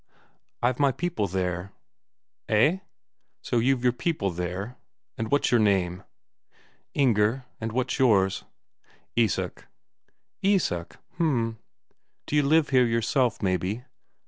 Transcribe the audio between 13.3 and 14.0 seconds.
maybe?"